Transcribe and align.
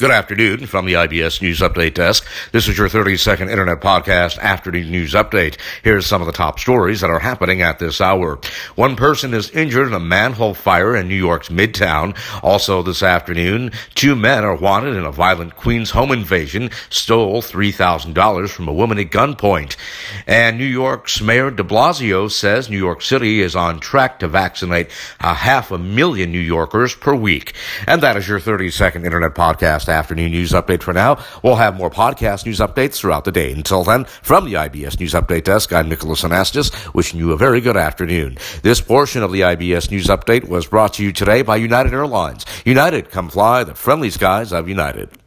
Good 0.00 0.10
afternoon 0.10 0.64
from 0.64 0.86
the 0.86 0.94
IBS 0.94 1.42
News 1.42 1.60
Update 1.60 1.92
Desk. 1.92 2.26
This 2.52 2.68
is 2.68 2.78
your 2.78 2.88
30 2.88 3.18
second 3.18 3.50
Internet 3.50 3.82
Podcast 3.82 4.38
Afternoon 4.38 4.90
News 4.90 5.12
Update. 5.12 5.58
Here's 5.82 6.06
some 6.06 6.22
of 6.22 6.26
the 6.26 6.32
top 6.32 6.58
stories 6.58 7.02
that 7.02 7.10
are 7.10 7.18
happening 7.18 7.60
at 7.60 7.78
this 7.78 8.00
hour. 8.00 8.38
One 8.76 8.96
person 8.96 9.34
is 9.34 9.50
injured 9.50 9.88
in 9.88 9.92
a 9.92 10.00
manhole 10.00 10.54
fire 10.54 10.96
in 10.96 11.06
New 11.06 11.16
York's 11.16 11.50
Midtown. 11.50 12.16
Also 12.42 12.82
this 12.82 13.02
afternoon, 13.02 13.72
two 13.94 14.16
men 14.16 14.42
are 14.42 14.56
wanted 14.56 14.96
in 14.96 15.04
a 15.04 15.12
violent 15.12 15.56
Queens 15.56 15.90
home 15.90 16.12
invasion, 16.12 16.70
stole 16.88 17.42
$3,000 17.42 18.48
from 18.48 18.68
a 18.68 18.72
woman 18.72 18.98
at 18.98 19.10
gunpoint. 19.10 19.76
And 20.26 20.58
New 20.58 20.64
York's 20.64 21.20
Mayor 21.20 21.50
de 21.50 21.62
Blasio 21.62 22.30
says 22.30 22.70
New 22.70 22.78
York 22.78 23.02
City 23.02 23.40
is 23.40 23.56
on 23.56 23.80
track 23.80 24.18
to 24.20 24.28
vaccinate 24.28 24.90
a 25.20 25.34
half 25.34 25.70
a 25.70 25.78
million 25.78 26.32
New 26.32 26.38
Yorkers 26.38 26.94
per 26.94 27.14
week. 27.14 27.54
And 27.86 28.02
that 28.02 28.16
is 28.16 28.28
your 28.28 28.40
30 28.40 28.70
second 28.70 29.04
Internet 29.04 29.34
Podcast 29.34 29.88
afternoon 29.88 30.32
news 30.32 30.52
update 30.52 30.82
for 30.82 30.92
now. 30.92 31.22
We'll 31.42 31.56
have 31.56 31.76
more 31.76 31.90
podcast 31.90 32.46
news 32.46 32.58
updates 32.58 32.96
throughout 32.96 33.24
the 33.24 33.32
day. 33.32 33.52
Until 33.52 33.84
then, 33.84 34.04
from 34.04 34.44
the 34.44 34.54
IBS 34.54 34.98
News 34.98 35.14
Update 35.14 35.44
Desk, 35.44 35.72
I'm 35.72 35.88
Nicholas 35.88 36.22
Anastas, 36.22 36.94
wishing 36.94 37.18
you 37.18 37.32
a 37.32 37.36
very 37.36 37.60
good 37.60 37.76
afternoon. 37.76 38.38
This 38.62 38.80
portion 38.80 39.22
of 39.22 39.32
the 39.32 39.40
IBS 39.40 39.90
News 39.90 40.06
Update 40.06 40.48
was 40.48 40.66
brought 40.66 40.94
to 40.94 41.04
you 41.04 41.12
today 41.12 41.42
by 41.42 41.56
United 41.56 41.92
Airlines. 41.92 42.44
United, 42.64 43.10
come 43.10 43.28
fly 43.28 43.64
the 43.64 43.74
friendly 43.74 44.10
skies 44.10 44.52
of 44.52 44.68
United. 44.68 45.19